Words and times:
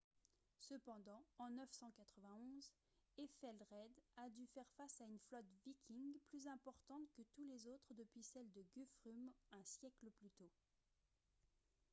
cependant 0.61 1.27
en 1.37 1.51
991 1.51 2.71
ethelred 3.19 3.91
a 4.17 4.27
dû 4.31 4.47
faire 4.47 4.65
face 4.75 4.99
à 4.99 5.03
une 5.03 5.19
flotte 5.29 5.45
viking 5.63 6.13
plus 6.25 6.47
importante 6.47 7.05
que 7.15 7.21
toutes 7.21 7.45
les 7.49 7.67
autres 7.67 7.93
depuis 7.93 8.23
celle 8.23 8.51
de 8.53 8.63
guthrum 8.75 9.31
un 9.51 9.63
siècle 9.63 10.09
plus 10.17 10.31
tôt 10.31 10.49